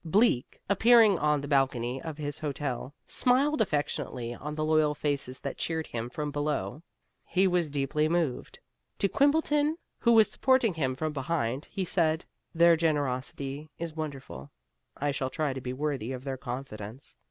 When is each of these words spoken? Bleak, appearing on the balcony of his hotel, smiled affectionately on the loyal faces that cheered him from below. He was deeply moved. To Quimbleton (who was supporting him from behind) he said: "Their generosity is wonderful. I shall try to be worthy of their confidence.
Bleak, 0.03 0.59
appearing 0.67 1.19
on 1.19 1.41
the 1.41 1.47
balcony 1.47 2.01
of 2.01 2.17
his 2.17 2.39
hotel, 2.39 2.95
smiled 3.05 3.61
affectionately 3.61 4.33
on 4.33 4.55
the 4.55 4.65
loyal 4.65 4.95
faces 4.95 5.39
that 5.41 5.59
cheered 5.59 5.85
him 5.85 6.09
from 6.09 6.31
below. 6.31 6.81
He 7.23 7.45
was 7.45 7.69
deeply 7.69 8.09
moved. 8.09 8.57
To 8.97 9.07
Quimbleton 9.07 9.77
(who 9.99 10.13
was 10.13 10.31
supporting 10.31 10.73
him 10.73 10.95
from 10.95 11.13
behind) 11.13 11.65
he 11.65 11.83
said: 11.85 12.25
"Their 12.51 12.75
generosity 12.75 13.69
is 13.77 13.95
wonderful. 13.95 14.49
I 14.97 15.11
shall 15.11 15.29
try 15.29 15.53
to 15.53 15.61
be 15.61 15.71
worthy 15.71 16.13
of 16.13 16.23
their 16.23 16.35
confidence. 16.35 17.15